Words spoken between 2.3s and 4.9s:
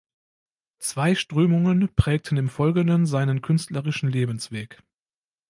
im Folgenden seinen künstlerischen Lebensweg.